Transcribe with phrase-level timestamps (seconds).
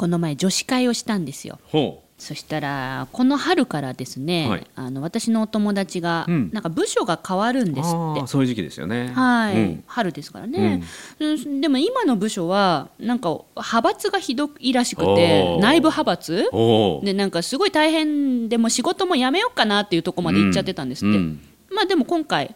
[0.00, 1.58] この前女子会をしたんですよ。
[1.64, 4.66] ほそしたらこの春からですね、はい。
[4.74, 6.50] あの私のお友達が、うん。
[6.54, 8.26] なんか部署が変わるんうですって。
[8.26, 9.12] そういう時期ですよね。
[9.14, 9.84] はい、うん。
[9.86, 10.82] 春ですからね、
[11.18, 11.60] うん。
[11.60, 15.60] でも今の部署はなんか派閥がひどいらしくておー。
[15.60, 16.48] 内部派閥？
[16.50, 21.40] おおでなんかすごい大変でもう仕事も辞めようかなっていうところまで行っちゃってたんですって、うん。
[21.70, 22.54] まあでも今回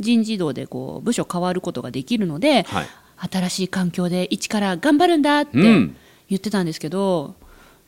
[0.00, 2.86] 人事異動でこう部署変わることができるので、はい。
[3.18, 5.96] 新しい環境で一から頑張るんだってうん
[6.28, 7.34] 言ってたんですけど、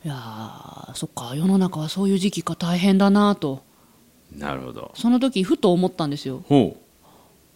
[0.03, 3.63] いやーそっか世の中はそういう時期が大変だなと。
[4.35, 4.91] なるほど。
[4.95, 6.43] その時ふと思ったんですよ。
[6.47, 6.77] ほ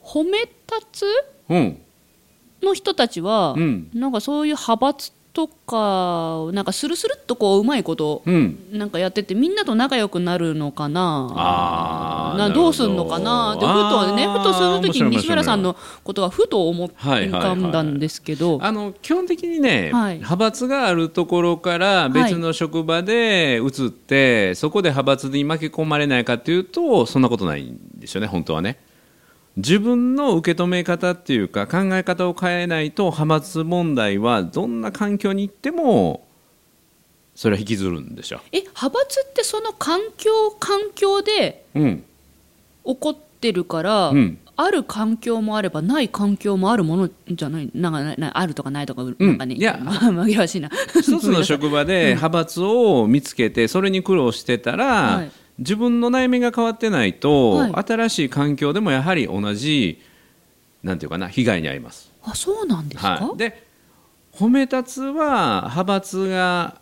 [0.04, 0.52] 褒め立
[0.92, 1.06] つ
[1.50, 1.82] ううん。
[2.62, 3.90] の人たちは、うん。
[3.94, 8.60] なんかそういう派閥とかなんかスルスルっとこううまいことうん。
[8.72, 12.36] なんかやっててみんなと仲良くなるのかな？
[12.38, 12.54] など。
[12.54, 13.58] どうすんのかな？
[13.60, 20.16] でふとねふとその時に西村さんのことはふと思っい浮かんだんですけど、あの基本的にね、はい。
[20.18, 28.78] 派閥があるところから別の職場で移って、そこで派閥に巻き込まれないかというとそんなことないんですよね本当はね
[29.56, 36.28] 自分の受け止め方っていうか考え方を変えないと派閥問題はどんな環境に行っても
[37.36, 42.04] それは引きずるんでしょえ派閥ってその環境環境でうん。
[42.86, 44.38] 起こってるから、うん。
[44.56, 49.80] ある環境もあればない環境もあるものじゃないなんかあるとかないとか、なんかねいや。
[49.82, 50.70] 紛らわしいな。
[50.94, 60.02] 一つの職場で派閥を見つけてそれに苦労してたら、はい自分の内面が変わってないと、はい新しい環境でもやはり同じ
[60.84, 62.12] なんていうかな被害に遭います。
[62.24, 63.66] あそうなんですか、はい、で
[64.34, 66.80] 褒め立つは派閥が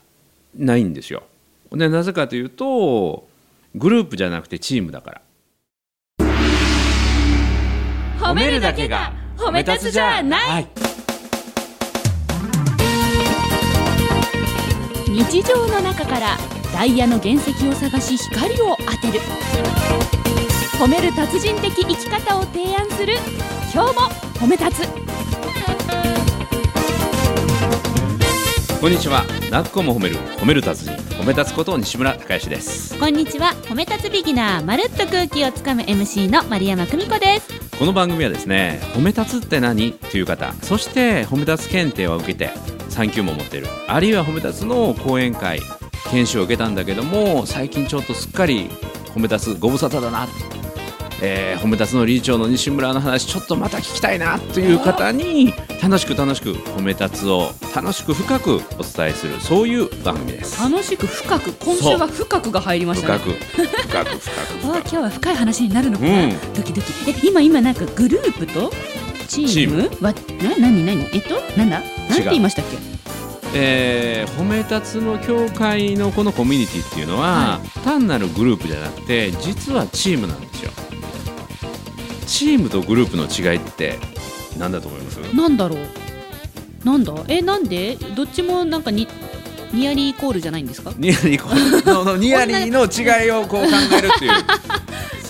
[0.55, 1.23] ないんですよ。
[1.71, 3.27] でなぜかというと
[3.75, 5.21] グループじゃなくてチームだから。
[8.19, 10.67] 褒めるだけが褒め立つじゃないはい
[15.09, 19.23] 日常の中からダイヤの原石を探し光を当てる。
[20.79, 23.13] 褒める達人的生き方を提案する。
[23.71, 24.01] 今日も
[24.39, 24.87] 褒め立つ。
[28.81, 29.23] こんにちは。
[29.51, 30.15] なっこも褒める。
[30.39, 30.93] 褒める達人。
[31.17, 32.97] 褒め立つこと西村孝之です。
[32.97, 33.53] こんにちは。
[33.65, 34.65] 褒め立つビギナー。
[34.65, 37.77] まるっと空気をつかむ MC の丸山久美子です。
[37.77, 39.93] この番組はですね褒め立つって何？
[39.93, 40.51] という方。
[40.63, 42.49] そして褒め立つ検定を受けて
[42.89, 43.67] 3級も持っている。
[43.87, 45.59] あるいは褒め立つの講演会
[46.09, 48.69] 研修を受けたんだけども最近ちょっとすっかり
[49.13, 50.27] 褒め立つご無沙汰だな、
[51.21, 60.59] えー褒め立つの理事長の西村の話ちょっとまた聞きたいなという方に楽しく楽しく褒め立つを楽しく深くお伝えするそういう番組です。
[60.61, 63.19] 楽しく深く今週は深くが入りましたね。
[63.19, 63.37] 深く
[63.87, 64.77] 深く深く。
[64.77, 66.05] あ深く今日は深い話になるのか。
[66.05, 66.53] な、うん。
[66.53, 67.11] ドキドキ。
[67.11, 68.71] え今今なんかグループと
[69.27, 71.03] チームはな何何？
[71.13, 71.81] えっとなんだ？
[72.09, 73.00] なんて言いましたっけ？
[73.53, 80.71] えー褒め立つの協会のこのコミュニティっていうのは、単なるグループじゃなくて実はチームなんですよ。
[82.27, 83.99] チームとグループの違いって
[84.57, 85.17] 何だと思います？
[85.35, 85.79] なんだろう。
[86.85, 87.13] なんだ？
[87.27, 87.95] えなんで？
[88.15, 89.07] どっちもなんかに
[89.73, 90.93] ニアリーイコールじゃないんですか？
[90.97, 94.31] ニヤリー ののニヤリーの違いをこう考えるっていう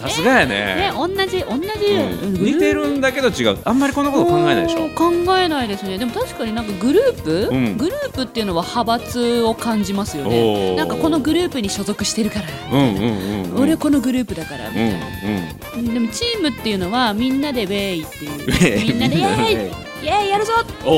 [0.01, 0.91] さすがやね。
[0.91, 2.35] ね同じ同じ、うん。
[2.35, 3.57] うん似てるんだけど違う。
[3.63, 4.89] あんまりこんなこと考えないでしょ。
[4.89, 5.97] 考えないですね。
[5.97, 7.77] でも確かになんかグループ、うん。
[7.77, 10.75] グループっていうのは派閥を感じますよおねー。
[10.75, 13.61] なんかこのグループに所属してるから、うんうんうんうん。
[13.61, 14.69] 俺このグループだから。
[14.69, 15.85] みたうん。
[15.85, 18.87] いな、でもチームっていうのはみんなでウェイって ウェイ。
[18.87, 19.17] いうみんなで。
[19.17, 20.53] イエーイイエーイやるぞ。
[20.83, 20.93] うんお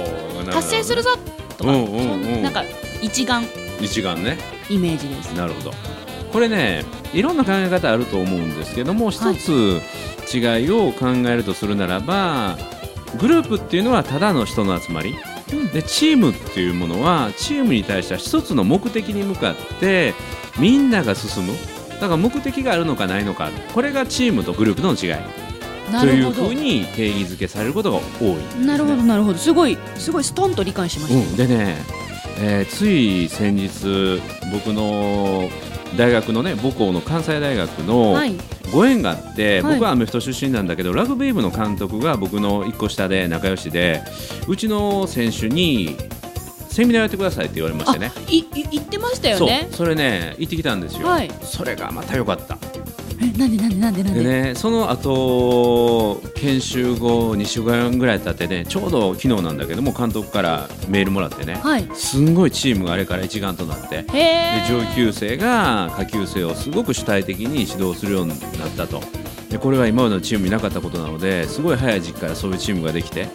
[0.00, 1.10] お達成するぞ
[1.56, 2.08] とか、うんうんうん。
[2.08, 2.64] そんなんか
[3.00, 3.46] 一丸。
[3.80, 4.36] 一眼ね。
[4.68, 5.32] イメージです。
[5.32, 5.72] なるほど
[6.32, 9.80] これねいろんな考え方あると思うんですけども一つ
[10.32, 12.56] 違いを考えるとするならば
[13.20, 15.16] グループっていうのはただの人の集まり。
[15.52, 15.68] うん。
[15.68, 20.14] でチームっていうものはチームに対しては一つの目的に向かって
[20.58, 21.52] みんなが進む。
[22.00, 23.50] だから目的があるのかないのか。
[23.74, 25.42] これがチームとグループの違い。
[26.00, 28.60] というふうに定義づけされることが多い。
[28.60, 29.38] ね、なるほどなるほど。
[29.38, 31.76] すごいすごいストンと理解しました、うん、でね、
[32.38, 35.50] えーつい先日僕の
[35.96, 38.34] 大学のね母校の関西大学のはい。
[38.72, 39.74] ご縁があって、はい。
[39.74, 44.02] 僕はアメフト出身なんだけどラグビー部の監督が僕の一個下で仲良しで
[44.48, 45.98] うちの選手に
[46.70, 48.10] セミナーやってくださいって言われましてね。
[48.28, 49.68] いい言ってましたよね。
[49.72, 51.30] それね行ってきたんですよ、はい。
[51.42, 52.56] それがまた良かった
[53.22, 61.88] えなんでなんでなんでなんででねその後研修後2週間ぐらい経ってねちょうど昨日なんだけども監督からメールもらってねはい。
[61.94, 69.00] すんごいチームがあれから一丸となってへでえ上級生が下級生をすごく主体的に指導するようになったと。
[69.52, 73.26] でこれは今までのチームになかったことなのですごい早い時期からそういうチームができて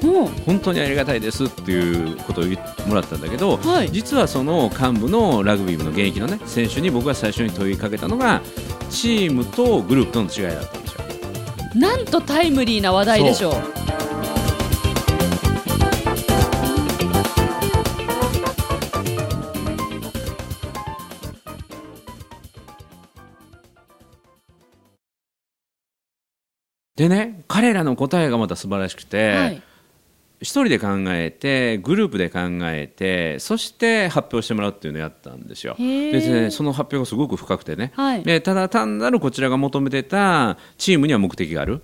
[0.47, 3.91] 本当にありがたいですっていうことを言ってもらったんだけど、はい。
[3.91, 8.41] 実はその幹部のラグビー部の現役の、ね、選手に僕が最初に問いかけたのが
[8.89, 11.01] チームとグループとの違いだったんですよ。
[11.75, 13.53] なんとタイムリーな話題でしょう。
[26.95, 29.61] でね彼らの答えがまた素晴らしくて、はい
[30.39, 35.75] 一人で考えてグループで考えてそして発表してもらうっていうのをやったんですよ。
[35.77, 38.23] でねその発表がすごく深くてね、はい。
[38.23, 41.81] でただ単なるこちらが求めてたチームには目的がある。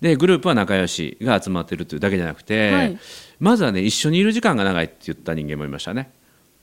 [0.00, 2.98] でグループは仲良しが集まってるっていうだけじゃなくて、はい。
[3.38, 6.10] まずはね一緒にいる時間が長いって言った人間もいましたね。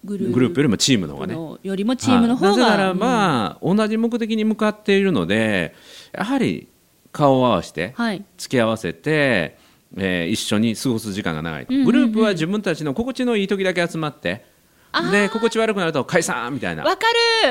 [0.03, 1.35] ググループよりもチームの方がね。
[1.35, 2.59] のよりもチームの方が、はい。
[2.59, 5.75] なぜならば、同じ目的に向かっているので
[6.13, 6.67] やはり
[7.11, 8.23] 顔を合わせて、はい。
[8.37, 9.57] 付き合わせて、
[9.95, 11.85] えー一緒に過ごす時間が長いと、うんうんうん。
[11.85, 14.45] グループは自分たちの心地のいい時だけ集まって
[15.11, 17.05] で心地悪くなると解散みたいな、わか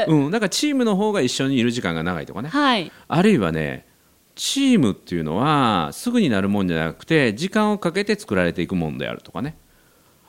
[0.06, 2.48] る、うん、だからチームの方が一緒にいる時間が長いとかね。
[2.48, 2.90] はい。
[3.08, 3.86] あるいはね
[4.34, 9.56] チームっていうのはすぐになるもんじゃなくて時間をかけて作られていくもんであるとかね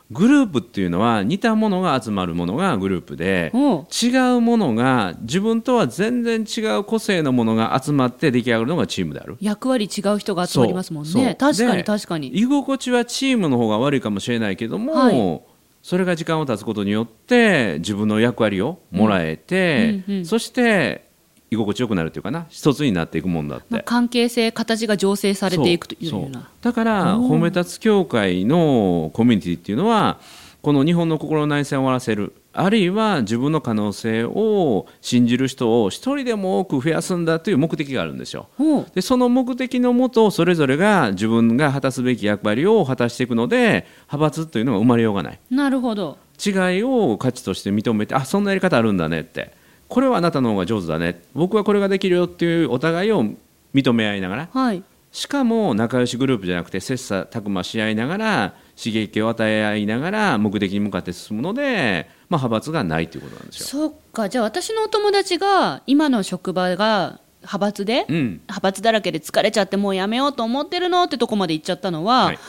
[0.09, 9.37] グループっていうのは似たものが集まるものがグループで違うものが自分とは全然違う個性のものが集まって出来上がるのがチームである。
[9.41, 11.35] 役割違う人が集まりますもんね。
[11.37, 12.27] 確かにで確かに。
[12.29, 15.41] 居心地はチームの方が悪いかもしれないけども、はい。
[15.83, 20.25] それが時間を経つことによって自分の役割をもらえて、うんうんうん。
[20.25, 21.06] そして
[21.49, 26.49] 居心地よくなるというかな一つになっていくもんだって、まあ、関係性形が醸成されていくというような。
[26.61, 30.19] だから褒め立つ協会のコミュニティっていうのは
[30.61, 32.33] この日本の心の内戦を終わらせる。
[32.51, 38.49] あるいは自分の可能性を信じる人を一人でも多く増やすんだという目的があるんですよ。
[38.95, 45.39] でその目的のもとそれぞれが自分が果たすべき役割を果たしていくので派閥というのが生まれようがない。
[45.51, 46.17] なるほど。
[46.43, 49.53] 違いを価値として認めてあそんなやり方あるんだねって
[49.87, 51.21] これはあなたの方が上手だね。
[51.33, 53.25] 僕はこれができるよっていうお互いを
[53.73, 54.49] 認め合いながら。
[54.51, 54.83] はい。
[55.11, 63.65] しかも仲良しグループじゃなくて切磋琢磨し合いながら刺激を与え合いながら目的に向かって進むので、まあ、派閥がないということなんですよ。
[63.65, 64.29] そっか。
[64.29, 72.39] じゃあ私のお友達が今の職場が派閥で、うん、派閥だらけで疲れちゃってもうやめようと思ってるのってとこまで行っちゃったのは、はい。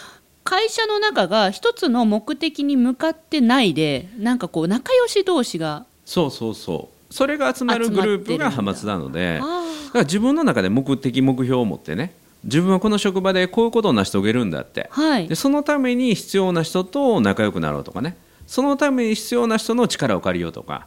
[0.45, 12.13] 会社の中が一つの目的に向かってないでなんかこう仲良し同士がそうそうそうそれが集まるグループが派閥なのでだから自分の中で目的目標を持ってね
[12.45, 14.89] 自分はこの職場でこういうことを成し遂げるんだって。
[14.93, 15.29] はい。
[15.29, 18.17] でそのために必要な人と仲良くなろうとかね。
[18.47, 20.87] そのために必要な人の力を借りようとか。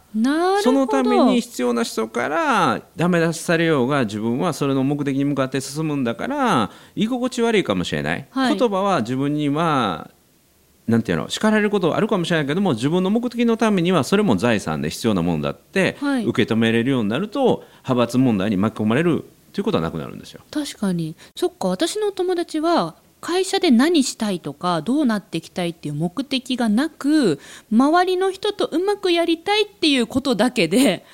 [0.62, 8.56] そのために必要な人からダメ出しされようが自分はそれの目的に向かって進むんだから居心地悪いかもしれない、はい。
[8.56, 10.10] 言葉は自分には
[10.86, 16.24] なんていうの叱られることはあるかもしれないけども自分の目的のためにはそれも財産で必要なものだってはい。
[16.24, 20.40] 受け止めれるようになると、派閥問題に巻き込まれるということはなくなるんですよ。
[20.50, 21.14] 確かに。
[21.36, 21.68] そっか。
[21.68, 27.38] 私のお友達は会社で何したいとかどうなっていきたいっていう目的がなく
[27.70, 31.04] 周りの人とうまくやりたいっていうことだけで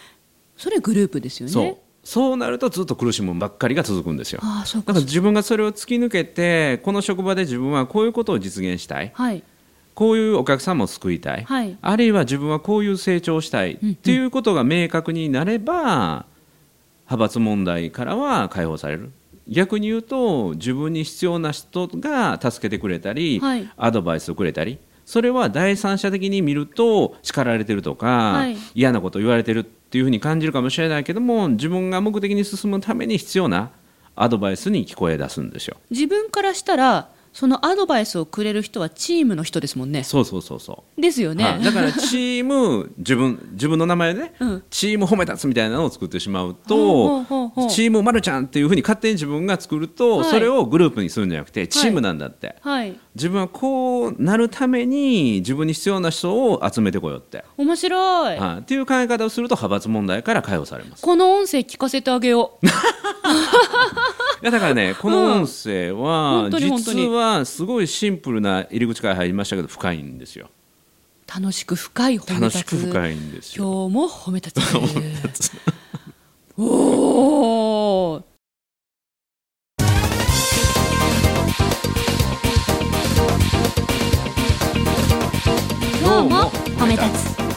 [0.56, 1.52] それグループですよね。
[1.52, 1.76] そう。
[2.02, 4.40] そうなるとずっと苦しむばっかりが続くんですよ。
[4.42, 4.94] ああそうか。
[4.94, 9.10] だから自分がそれを突き抜けてこの職場で自分はこういうことを実現したい。
[9.14, 9.42] はい
[9.98, 11.76] こういうお客さんも救いたい、はい。
[11.82, 13.78] あるいは自分はこういう成長をしたい。
[13.82, 16.24] うんっていうことが明確になれば
[17.06, 19.10] 派閥問題からは解放される。
[19.48, 23.68] 逆に言うと自分に必要な人が助けてくれたり、はい。
[23.76, 28.56] アドバイスをくれたりそれは第三者的に見ると叱られてるとか、はい。
[28.76, 33.72] 嫌なことを言われてるっていうふうに感じるかもしれないけども自分が目的に進むために必要な
[34.14, 35.76] アドバイスに聞こえ出すんですよ。
[35.90, 37.08] 自分からしたら
[37.38, 40.02] そのアドバイスをくれる人はチームの人ですもんね。
[40.02, 41.00] そうそうそうそう。
[41.00, 41.62] ですよね、はい。
[41.62, 44.62] だから チーム自分自分の名前でね、うん。
[44.70, 47.24] チーム褒め立つみたいなのを作ってしまうと
[47.70, 50.30] チームまるちゃんっていうふうに勝手に自分が作ると、はい。
[50.30, 52.98] それをグループにするんじゃなくてチームなんだって、はい。
[53.14, 58.58] 自分はこうなるために自分に必要な人を集めてこようって、面白い、はい。
[58.58, 61.04] っていう考え方をすると派閥問題から解放されます。
[61.04, 62.66] この音声聞かせてあげよう。
[62.66, 62.68] い
[64.42, 67.02] やだからねこの音声は本当に本当に。
[67.02, 70.50] 実はすごいシンプルな入り口から入りましたけど深いんですよ。
[71.26, 72.58] 楽しく深い褒め楽立つ。
[72.58, 73.64] しく深いんですよ。
[73.64, 75.52] 今日も褒め立つ。
[76.56, 76.64] お
[78.14, 78.24] お
[86.00, 87.47] 今日も褒め立つ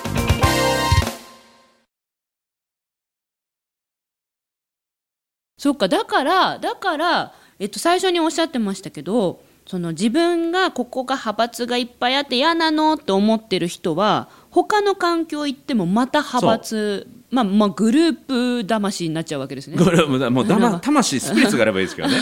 [5.62, 5.88] そっか。
[5.88, 19.78] だからだから、えっと、最初におっしゃってましたけどその自分がここが派閥がいっぱいあって嫌なのって思ってる人は他の環境行ってもまた派閥まあまあグループ魂になっちゃうわけですね。
[19.78, 22.16] これはもうもうだま魂スピリッツがあればいいですけどね。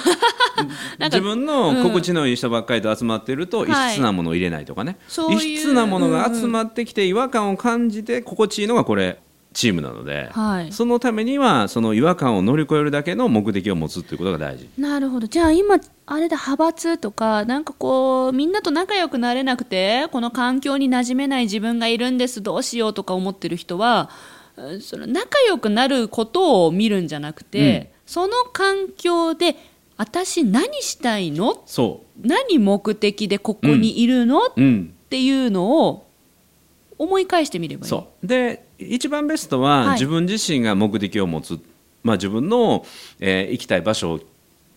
[1.00, 3.93] 自分の心地のいい人ばっかりと集まってると異はい。
[3.93, 10.72] 質なものを入れないとかね、そういう異質なものが集まってきて違和感を感じて心地いいのがこれチームなので、はい。
[10.72, 14.70] そのためにはその違和感を乗り越えるだけの目的を持つっていうことが大事。
[14.77, 15.27] なるほど。
[15.27, 24.10] じゃあ今あれだ派閥とかなんかこうみんなと仲良くなれなくてこの環境に馴染めない自分がいるんですどうしようとか思ってる人は
[24.56, 29.56] うんその仲良くなることを見るんじゃなくて、その環境で
[29.98, 31.63] 私何したいの？
[31.65, 34.94] そ何目的でここにいるの、っううん。
[35.10, 36.08] ていうのを
[36.98, 37.89] 思い返してみればいい。
[37.89, 38.27] そう。
[38.27, 39.91] で一番ベストは、はい。
[39.93, 41.59] 自分自身が目的を持つ、
[42.03, 42.86] まあ、自分の、
[43.19, 44.19] えー行きたい場所を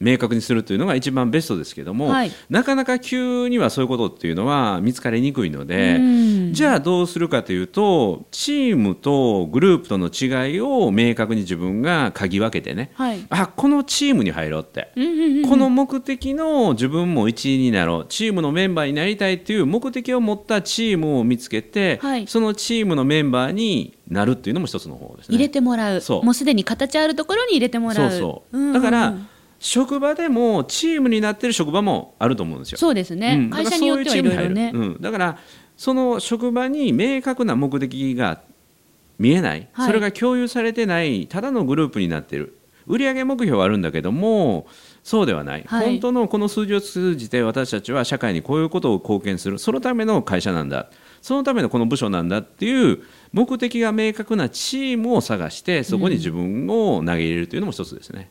[0.02, 2.32] 明確にするというのが一番ベストですけども、はい。
[2.50, 6.52] なかなか急にはそういうことっていうのは見つかりにくいので、うん。
[6.52, 13.25] じゃあどうするかというとチームとグループとの違いを明確に自分が嗅ぎ分けてね、はい。
[13.30, 18.06] あこのチームに入ろうって、うんうんうんこの目的の自分も一員になろう。
[18.09, 22.26] チームのメンバーになりたいという目的を持ったチームを見つけて、はい。
[22.26, 25.37] そのチームのメンバーになるっていうのも一つの方ですね。
[25.37, 29.14] 入れてもらうそうもうすでに形あるところに入れてもらうそうそう、んんんだから
[29.62, 32.78] 職場でもチームになってる職場もあると思うんですよ。
[32.78, 33.50] そうですね、うん。
[33.50, 35.38] 会社によってはいろいろねだからそうん、だから
[35.76, 38.40] その職場に明確な目的が
[39.21, 39.87] 見えない、はい。
[39.87, 42.59] それが共有されてないただのグループになっている。
[42.88, 44.66] 売上目標はあるんだけども
[45.04, 45.87] そうではない、はい。
[45.87, 49.61] 本当のこの数字を通じて私たちは社会にこういうことを貢献する。
[49.61, 50.90] そのための会社なんだ。
[51.21, 58.28] そのためのこの部署なんだっていう目的が明確なチームを探してそこに自分を投げ入れるというのも一つですね。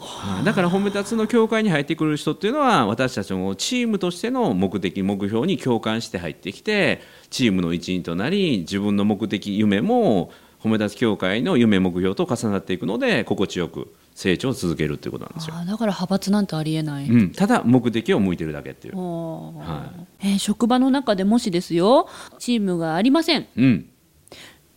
[0.00, 15.54] はいだから褒め立つの協会に入ってくる人っていうのは私たちもチームとしての目的目標に共感して入ってきてチームの一員となり自分の目的夢も褒め立つ協会の夢目標と重なっていくので心地よく成長を続けるっていうことなんですよ。
[15.54, 18.96] だから派閥なんてありえない、うん、ただ目的を向いてるだけっていう。
[18.96, 23.46] はえー職場の中でもしですよチームがありません。
[23.56, 23.86] うん、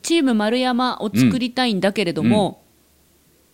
[0.01, 2.61] チーム丸山を作りたいんだけれども、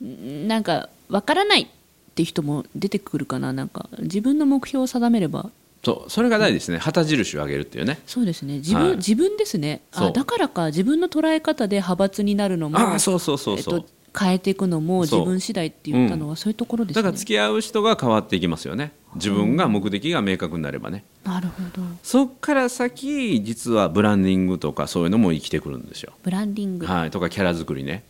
[0.04, 0.48] ん。
[0.48, 1.68] なんかわからないっ
[2.16, 3.90] て人も出てくるかななんか。
[4.00, 5.50] 自分の目標を定めれば。
[5.84, 6.78] そうそれが大事ですね。
[6.78, 8.00] 旗印を上げるっていうね。
[8.06, 8.56] そうですね。
[8.56, 8.98] 自分,、はい。
[8.98, 9.82] 自分ですね。
[9.94, 13.88] あだからか自分の捉え方で派閥になるのもああそうそうそうそう、えっと、
[14.18, 17.02] 変えていくのも自分次第って言ったのはそういうところですね。
[17.02, 18.92] だから付き合う人が変わっていきますよね。
[19.16, 21.04] 自分が目的が明確になればね。
[21.24, 21.82] なるほど。
[22.04, 26.12] そっから先実はブランディングとかそういうのも生きてくるんですよ。
[26.24, 28.04] ブランディング、はい、とかキャラ作りね。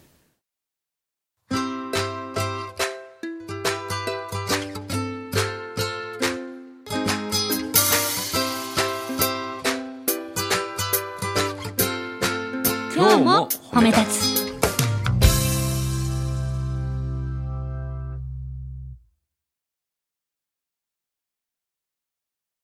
[13.19, 14.49] 日も褒め立つ。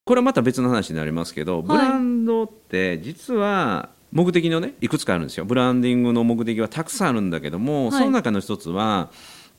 [0.05, 5.45] これはまた別の話になりますけど、ブランドって実は目的のねいくつかあるんですよ。
[5.45, 8.00] ブランディングの目的はたくさんあるんだけども、はい。
[8.00, 9.09] その中の一つは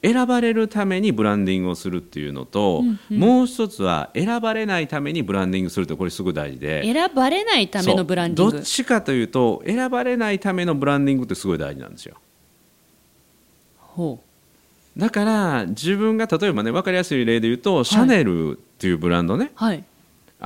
[0.02, 3.18] 選ばれるためにブランディングをするっていうのと、うんうん。
[3.18, 6.82] もう一つは選ばれないためにブランディングするってこれすごい大事で。
[6.84, 8.56] 選ばれないためのブランディング。
[8.56, 12.16] どっちかというと選ばれないためのブランディングってすごい大事なんですよ。
[13.78, 14.20] ほ
[14.96, 19.46] だから自分が例えばね分かりやすい例で言うと、シャネルっていうブランドね。
[19.46, 19.84] うはい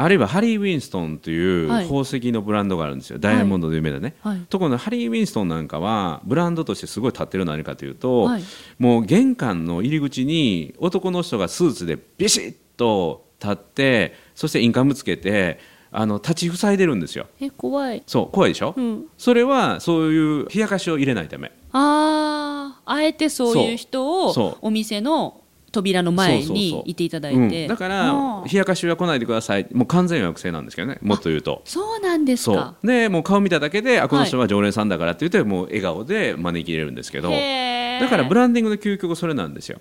[0.02, 1.84] あるいはハリー・ウィンストンというはい。
[1.84, 4.40] 宝石のブランドがあるんですよ、ダイヤモンドで有名なね、はい。
[4.48, 8.42] ところがハリー・ウィンストンなんかはブランドとしてすごい立ってるのは何かというと、はい。
[8.78, 15.58] もう玄関の入り口に男の人がスーツでビシッと立ってそしてインカムつけて
[15.92, 17.26] あの立ち塞いでるんですよ。
[17.40, 18.02] え怖い。
[18.06, 19.06] そう怖いでしょ、うん。
[19.18, 21.52] それはそういう冷やかしを入れないため。
[21.72, 25.40] あああえてそういう人をお店の
[25.72, 27.48] 扉の前にいていただいうん。
[27.48, 29.66] てだから冷やかしは来ないでください。
[29.72, 30.98] もう完全予約制なんですけどね。
[31.02, 31.62] もっと言うと。
[31.64, 32.86] そうなんですそかう。
[32.86, 37.30] でもう顔見ただけであこの人は常連さんだからって言ってもう笑顔で招き入れるんですけど。
[37.30, 39.78] だからブランディングの究極それなんですよ。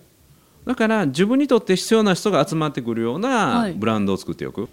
[0.65, 3.74] だから自分にとって必要な人が集まってくるようはない。
[3.74, 4.67] ブランドを作っておく、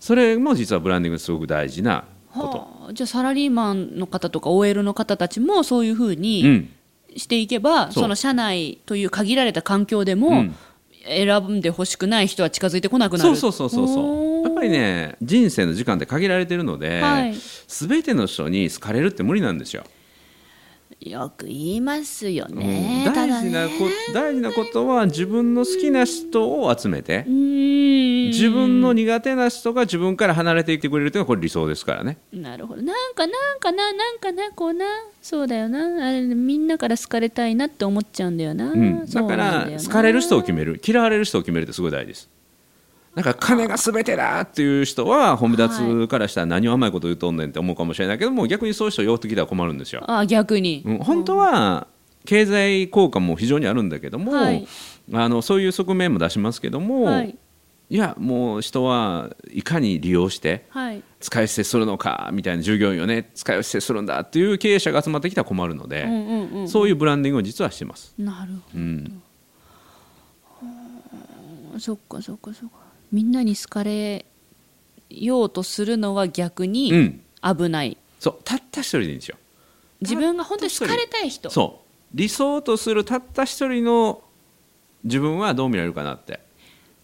[0.00, 2.04] それも実はブランディングすごく大事な
[2.34, 2.92] こと、はあ。
[2.92, 6.70] じゃあサラリーマンの方とか OL の方たちもそういうふううにん
[7.16, 10.56] していけば、その社内という限られた環境でも、うん。
[11.08, 13.36] 選んでほしくない人は近づいてこなくなる。
[13.36, 17.34] そうそうそうそうやっぱりね人生の時間って限られてるので、はい。
[17.68, 19.84] 全ての人に好かれるって無理なんですよ
[21.00, 22.58] よく言いますようん。
[22.58, 23.72] ね、大事なこ
[24.14, 32.18] 大事なことは自分の好きな人を集めて自分の苦手な人が自分から離れていってくれるというのはこれ理想ですからね。
[32.32, 32.82] なるほど。
[32.82, 34.86] なんかなんかななんかなこうな。
[35.22, 36.08] そうだよな。
[36.08, 40.80] あれみんなから好かれたいなって思っちゃうんだよな、うん、だから好かれる人を決める。
[40.84, 42.35] 嫌われる人を決めるってすごい大事です
[43.16, 51.86] だから金が全てだっていう人は褒め立つからしたら何を甘いこと言うとんねんって思うかもしれないけども逆にそういう人を寄ってきたら困るんですよ、あ逆に、うん、本当は
[52.26, 54.66] 経済効果も非常にあるんだけども、はい。
[55.14, 57.38] あのそういう側面も出しますけども、はい。
[57.88, 61.02] い、やもう人はいかに利用してはい。
[61.20, 68.12] 使い捨てするのかみたいな従業員をね使い捨てするんだっていう経営者が集まってきたら困るので、うんうんうんそういうブランディングを実はしてます。
[68.18, 69.04] なるほうん。
[69.04, 69.10] ど
[71.78, 74.24] そっかそっかそっかみんなに好かれ
[75.10, 79.36] ようとするのは逆うにん、危ない、そうたった一人でいいんですよ。
[80.00, 81.48] 自分が本当に好かれたい人。
[81.50, 81.86] そう。
[82.14, 84.22] 理想とするたった一人の
[85.04, 86.40] 自分はどう見られるかなって。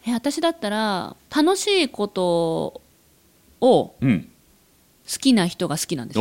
[0.07, 2.81] え私だったら楽しいこと
[3.61, 4.29] をうん、
[5.09, 6.21] 好きな人が好きなんです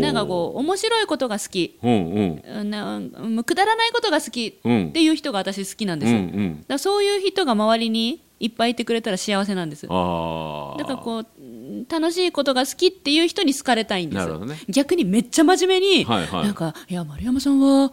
[0.00, 1.78] なんかこう面白いことが好き。
[1.82, 2.42] うんうん。
[2.44, 4.88] うんなうんくだらないことが好きうん。
[4.88, 9.86] っていう人が私好きなんですうんよ、だかうんらそういう人が周りにいっぱいいてくれたら幸せなんです。
[9.88, 14.38] ああだからこううん楽しいことが好きっていう人に好かれたいんです。
[14.38, 14.56] ね。
[14.68, 16.44] 逆にめっちゃ真面目に、はいはい。
[16.44, 17.92] なんかいや丸山さんは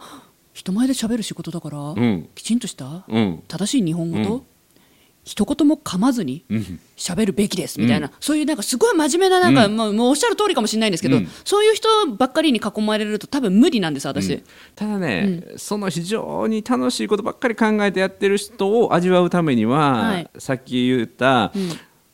[0.52, 2.28] 人前で喋る仕事だから、うん。
[2.34, 3.04] きちんとした？
[3.06, 3.42] うん。
[3.46, 4.42] 正しい日本語と、うん
[5.28, 6.80] 一言も噛まずにうん。
[6.96, 9.76] 喋るべきですみたいな、そういうなんかすごい真面目ななんか、うん。
[9.76, 11.28] もうもうおっしゃる通りかもしれないんですけど、うん。
[11.44, 14.42] そういう人ばっかりに囲まれると多分無理なんです私、
[14.74, 20.30] ただね、その非常に楽しいことばっかり考えてやってる人を味わうためには、はい。
[20.38, 21.58] さっき言った、ん。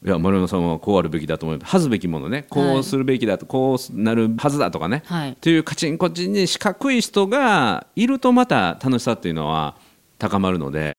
[0.07, 5.37] いや丸山さんはこうあるべきだと思う恥ずべきものねこうするべきだと、こうなるはずだとかね、はい。
[5.41, 9.77] というカチンコチンに四角い人がいるとまた楽しさっていうのは
[10.19, 10.95] 高まるので。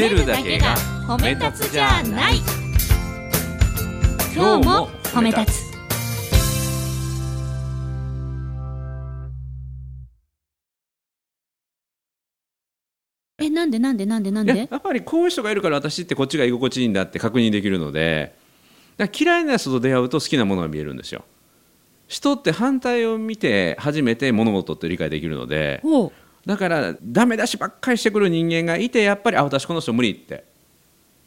[0.00, 0.74] めるだけが
[1.06, 2.36] 褒め立つじゃない。
[4.34, 5.70] 今日も褒め立つ。
[13.42, 14.68] えなんでなんでなんでなんで？
[14.70, 18.38] やっぱりこういう人がいるから私ってこっちが居心地いいんだって確認できるので。
[19.18, 21.24] 嫌いな人と出会うと好きなものが見えるんですよ。
[22.06, 25.82] 人って反対を見て初めて物事って理解できるので
[26.46, 30.50] だからダメ出しばっかりしてくる人間がいてやっぱりあ私この人無理って。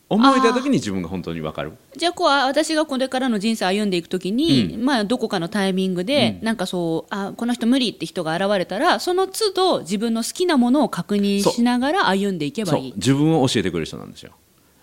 [0.10, 1.74] 思えた時に自分が本当に分かる。
[1.98, 12.94] じゃあこうあ私がこれからの人生歩んでいくときに、まあ、どこかのタイミングで、なんかそうあこの人無理って人が現れたらその都度自分の好きなものを確認しながら歩んでいけばいい。
[12.96, 14.34] 自分を教えてくれる人なんですよ。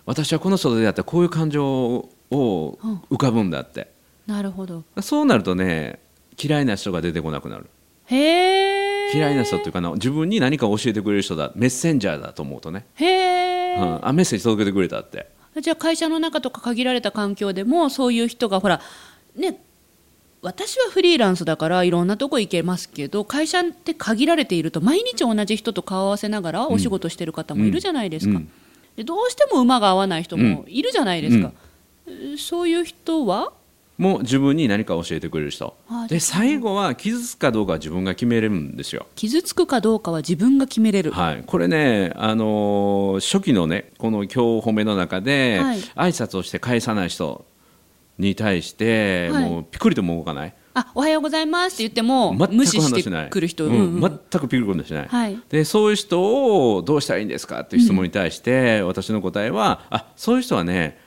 [0.05, 2.09] 私はこの人と出会ったらこういう感情を
[3.11, 3.89] 浮かぶんだって。
[4.27, 4.83] なるほど。
[5.01, 6.01] そうなるとね
[6.43, 7.67] 嫌いな人が出てこなくなる。
[8.07, 8.70] へえ
[9.15, 15.29] 嫌いな人っていうかな自分に何かを教えてくれる人だメッセンジャーだと思うとね、へえ、うん、あメッセージ届けてくれたって。
[15.61, 18.81] じゃあ会社の中とか限られた環境でもそういう人がほら
[19.35, 19.61] ね
[20.43, 28.37] 私はフリーランスだからいろんなとこ行けますけど会社って限られていると毎日同じ人と顔合わせながらお仕事してる方もいるじゃないですか、うん。
[28.37, 28.51] うん。
[28.97, 31.71] でどうしても馬が合わない人もいるじゃないですか、えー
[32.39, 33.53] そういう人は
[34.01, 35.77] もう自分に何か教えてくれる人。
[36.09, 39.07] で最後は傷つくかどうかは自分が決めれるんですよ。
[39.15, 45.79] 傷つくかどうかは自分が決めれる、はい、これね、あのー初期のねこの今日褒めの中で、はい。
[45.79, 47.45] 挨拶をして返さない人
[48.17, 49.51] に対して、はい。
[49.51, 50.55] もうピクリとも動かない。
[50.73, 53.03] あおはようございますって言っても無視しない。
[53.03, 54.21] してくる人、ううんんうん。
[54.31, 55.39] 全くピクリとしない、はい。
[55.51, 60.99] でそういう人をどうしたらいいんですかっていう質問に対して、私の答えはあそういう人はね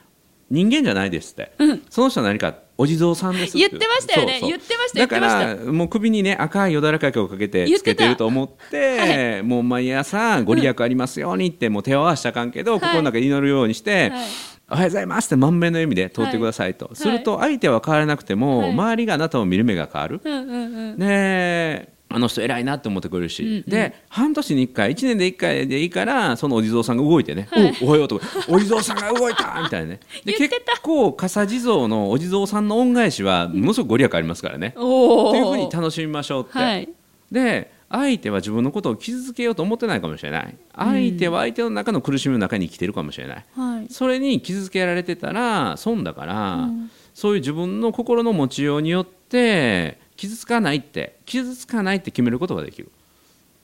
[0.51, 1.53] 人間じゃないですって、
[1.89, 4.39] その人は何かお地蔵さんです言ってましたよね。
[4.41, 12.81] 言ってましただからもう首にね赤いよだらかけをかけてつけてると思ってもう毎朝ご利益ありますようにってもう手を合わせたかんけど、はい。
[12.81, 14.25] 心の中で祈るようにして、はい。
[14.69, 18.71] おはようございますって満面の笑みで通ってくださいと、すると相手は変わらなくても、はい。
[18.71, 20.97] 周りがあなたを見る目が変わる、うんうんうん。
[20.97, 23.63] であの人偉いなって思ってくれるし、うんうん。
[23.63, 27.77] で半年に1回1年で1回でいいからそのお地蔵さんが動いてね「はい。
[27.81, 29.99] おおはよう」とか「お地蔵さんが動いた!」みたいなね。
[30.23, 36.89] で結構笠地蔵のお地蔵さんの恩返しはものすごくご利益ありますからね、おというふうにー楽しみましょうって、はい。
[37.31, 40.55] で相手は自分のことを傷つけようと思ってないかもしれない。
[40.75, 43.87] 相手は相手の中の苦しみの中に生きてるかもしれない、はい。
[43.89, 46.69] それに傷つけられてたら損だから、
[47.13, 52.91] そういう自分の心の持ちようによって傷つかないって傷つかないって決めることができる。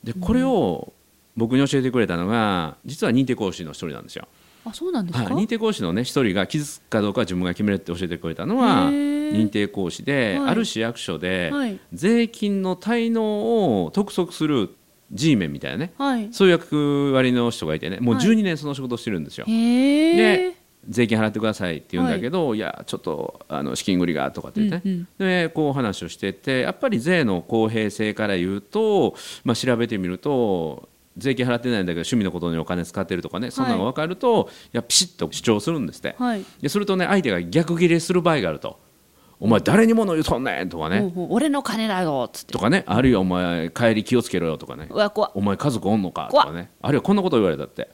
[0.03, 0.93] でこれを
[1.35, 4.27] 僕に教えてくれたのが実は認定講師の一人なんですよ。
[4.65, 10.49] ああそうなんですはい、か、認定講師のね一人が傷つくかどうかは自分が決めるって教えてくれたのは認定講師で、はい。
[10.49, 11.79] ある市役所で、はい。
[11.93, 14.75] 税金の滞納を督促する
[15.11, 16.29] G メンみたいなねはい。
[16.31, 18.25] そういう役割の人がいてねもうはい。
[18.25, 19.45] 12年その仕事をしてるんですよ。
[19.45, 20.55] で
[20.87, 24.87] 税金払ってくださいって言うんだけど、い、やちょっとあの資金繰りがとかって言って。
[24.87, 25.27] ね、うんうん。
[25.27, 30.87] でこう話をしててやっぱり税の公平性から言うと、まあ、調べてみると
[31.17, 36.15] 税金払ってないんだけど趣味のことにお金使ってるとかねそんなのが分かると、い、やピシッと主張するんですって。
[36.17, 36.45] はい。
[36.61, 38.79] でするとね相手が逆ギレする場合があると
[39.39, 41.27] 「お前誰に物言うとんねん」とかね、ほうほう。
[41.31, 42.53] 俺の金だよっつって。
[42.53, 42.83] とかね。
[42.87, 44.89] あるいは「お前帰り気をつけろよ」とかね。
[45.33, 46.71] お前家族おんのかとかね。
[46.81, 47.89] あるいはこんなこと言われたって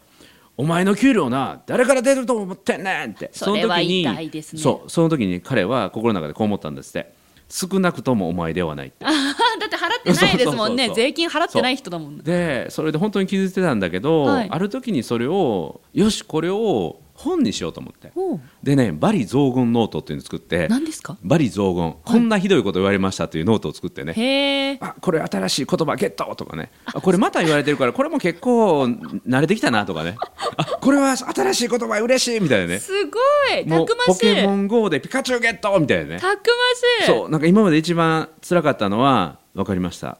[0.58, 3.30] お前の給料な誰から出ると思ってんねんって。
[3.34, 7.14] その時にそうその時に彼は心の中でこう思ったんですって。
[7.48, 9.06] 少なくともお前ではないって。
[9.06, 10.92] だって払ってないですもんね。
[10.96, 12.24] 税金払ってない人だもんね。
[12.24, 14.50] でそれで本当に気づいてたんだけど、はい。
[14.50, 18.12] ある時にそれをよしこれを本にしようと思って。
[18.62, 20.68] でね罵詈雑言ノートっていうのを作って。
[20.68, 21.18] 何ですか？
[21.24, 21.96] 罵詈雑言。
[22.04, 26.72] こんなひどいこと言われましたというノートを作ってね、あこれ新しい言葉ゲットとかね。
[26.86, 30.18] あこれまた言われてるからこれも結構慣れてきたなとかね。
[30.58, 32.80] あこれは新しい言葉嬉しいみたいなね。
[32.80, 33.20] すご
[33.58, 33.66] い。
[33.66, 36.20] たくましポケモン GO でピカチュウゲットみたいなね。
[36.20, 36.48] たく
[37.00, 37.06] ましい。
[37.08, 40.18] そうなんか今まで一番辛かったのは分かりました。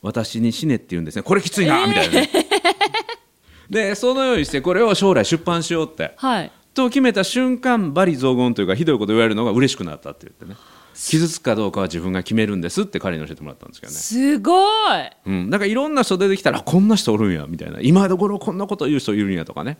[0.00, 1.22] 私に死ねって言うんですね。
[1.22, 2.30] これきついな、みたいなね
[3.70, 6.14] でそのようにしてこれを将来出版しようって。
[6.16, 6.52] はい。
[6.74, 10.56] と決めた瞬間バリ雑言というかひどいこと言われるのが嬉しくなったって言ってね。
[10.94, 13.98] 傷つくかどうかは自分が決めるんですって彼に教えてもらったんですけどね。
[13.98, 15.10] すごい。
[15.26, 17.78] うん、なんかいろんな人出てきたらあこんな人おるんやみたいな。
[17.80, 19.78] 今頃こんなこと言う人いるんやとかね。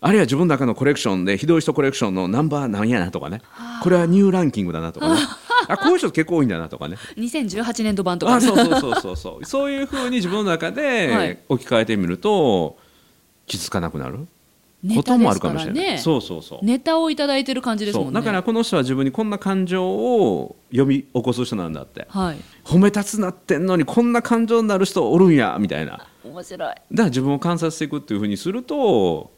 [0.00, 3.42] あるいは自分の中のコレクションでひどい人コレクションのナンバーなんやなとかね。
[3.82, 5.20] これはニューランキングだなとかね。
[5.68, 6.96] あこういう人結構多いんだなとかね。
[7.16, 9.44] 2018年度版とかあそうそうそうそうそう。
[9.44, 10.74] そういうふうに自分の中はい。
[10.74, 12.78] で置き換えてみると
[13.48, 14.28] 気づかなくなる？
[14.94, 16.64] こともあるかもしれない、ですそうそうそう。
[16.64, 18.12] ネタをいただいてる感じですもんね。
[18.12, 18.14] そう。
[18.14, 22.06] だからこの人は自分にこんな感情を呼び起こす人なんだって。
[22.08, 22.36] はい。
[22.64, 26.06] 褒め立つなってんのにこんな感情になる人おるんやみたいな。
[26.22, 26.68] 面白い。
[26.68, 29.32] だから自分を観察していくっていうふうにすると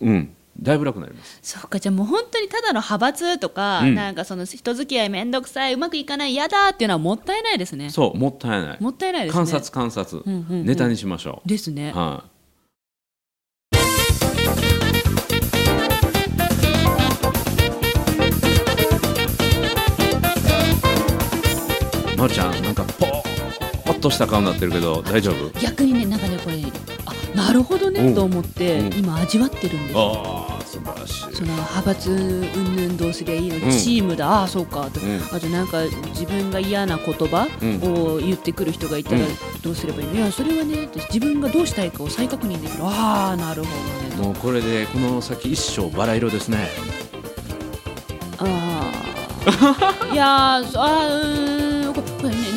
[0.00, 1.40] うんだいぶ楽になります。
[1.42, 3.96] そうかじゃあもう本当にただの派閥とか、うん。
[3.96, 7.90] なんかその人付き合い面倒くさいうまくいかない嫌だっていうのはもったいないですね。
[7.90, 8.76] そうもったいない。
[8.80, 9.36] もったいないですね。
[9.36, 10.66] 観察観察、うんうんうん。
[10.66, 11.92] ネタにしましょですね。
[11.92, 12.30] う、はい、
[22.24, 25.60] まるちゃんなんかポーっとした顔になってるけど大丈夫？
[25.60, 26.56] 逆にねなんかねこれ
[27.04, 27.92] あなるほどうん。
[27.92, 28.94] ねと思ってうん。
[28.94, 30.48] 今味わってるんですよ。
[30.50, 31.36] ああ素晴らしい。
[31.36, 32.10] その派閥
[32.56, 35.20] 云々どうすりゃいいの、うんチームだああそうかと、うん。
[35.32, 38.14] あとなんか自分が嫌な言葉うん。
[38.14, 39.26] を言ってくる人がいたらうん。
[39.60, 40.14] どうすればいいの？
[40.14, 42.84] いやそれはね自分がどうしたいかを再確認できる。
[42.84, 46.70] ああなるほどねもうこれでこの先一生バラ色ですね。
[48.38, 51.83] ああいやあーうーん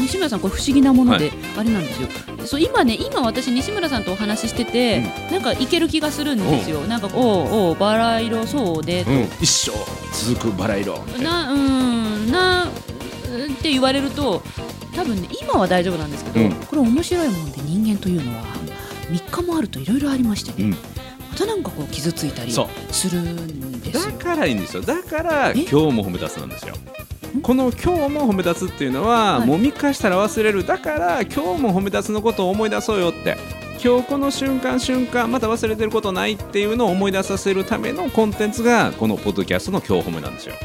[0.08, 2.08] 西村さんこれ不思議なもので、あれなんですよ。
[2.46, 9.06] そう今ね今私西村さんとお話ししてて、なんかいける気がするんですよ、なんかおうおうバラ色そうで
[9.42, 9.72] 一生
[10.34, 10.98] 続くバラ色。
[11.22, 14.42] なうんなうんって言われると
[14.96, 16.52] 多分ね今は大丈夫なんですけど、うん。
[16.54, 18.44] これ面白いもんで人間というのは
[19.10, 20.72] 3日もあるといろいろありましてね、うん。
[20.72, 20.78] ま
[21.38, 24.18] たなんかこう傷ついたりするんですだよ。
[24.18, 24.82] からいいんですよ。
[24.82, 25.54] だからえ？
[25.54, 26.76] 今日も褒め立つなんですよ
[27.42, 29.48] この今日も褒め立つっていうのは、はい。
[29.48, 30.66] もう3日したら忘れる。
[30.66, 33.38] だから今日も褒め立つのことを思い出そうよって。
[33.84, 40.56] 今日この瞬間瞬間また忘れてることないっていうのを思い出させるためのコンテンツがこのポッドキャストの今日褒めなんですよ。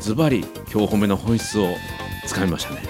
[0.00, 1.68] ズバリ今日褒めの本質を
[2.26, 2.82] つかみましたね。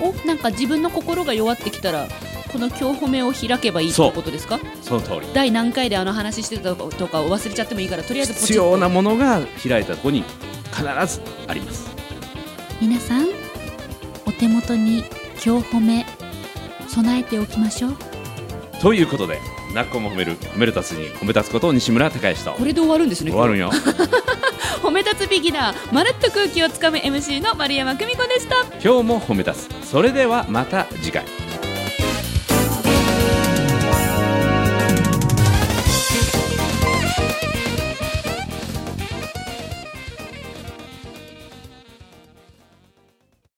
[0.00, 2.06] おなんか自分の心が弱ってきたら
[2.52, 4.60] この今日褒めを開けばいいってことですか？
[4.82, 5.20] その通り。
[5.34, 10.22] 第何回であの話してたとかを忘れちゃってもいいからとりあえず必要なものが開いたとこに
[10.72, 11.95] 必ずあります
[12.80, 13.26] 皆さん
[14.26, 14.98] お手元に
[15.44, 16.04] 今日褒め
[16.88, 17.96] 備えておきましょう。
[18.80, 19.40] ということで
[19.74, 23.70] なっこも褒める褒める達に褒め立つことを西村孝之とこれで終わるんですね終わるんよ。
[24.82, 28.56] 褒め立つビギナーまるっと空気をつかむ MC の丸山久美子でした。
[28.82, 29.88] 今日も褒め立つ。
[29.90, 31.24] それではまた次回